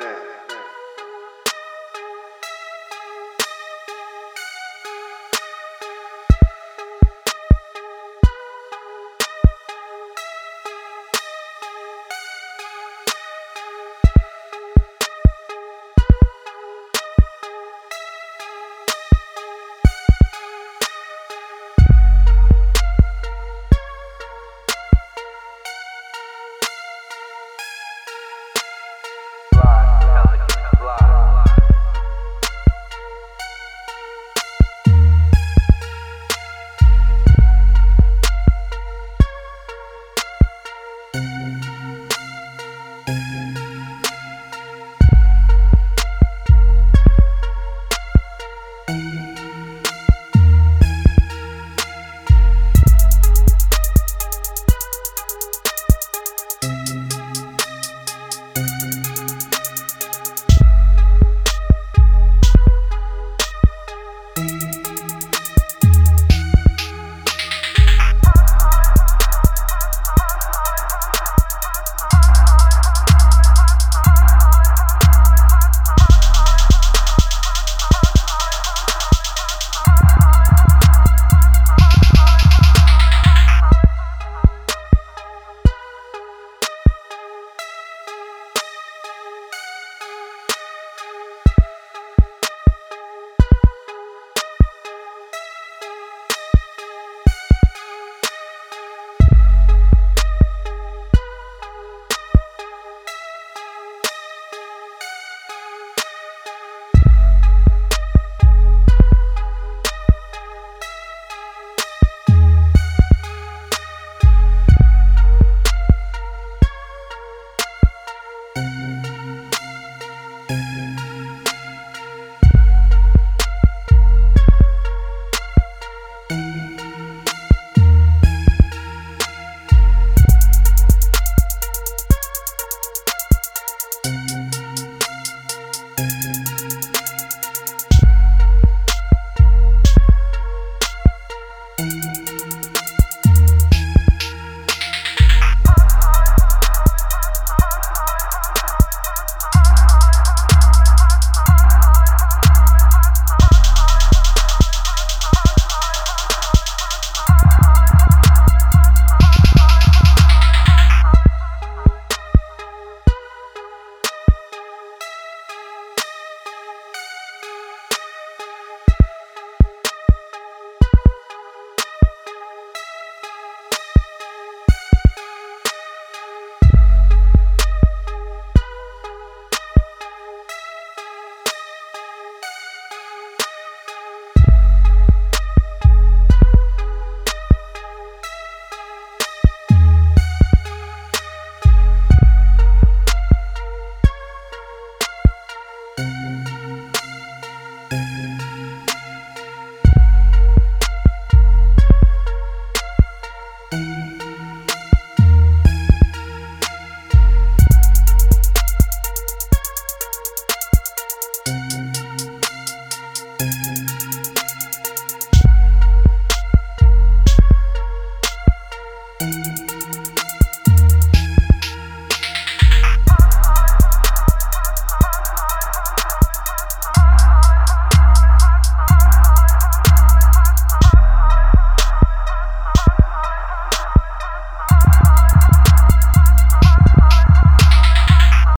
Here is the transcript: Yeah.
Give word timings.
Yeah. 0.00 0.59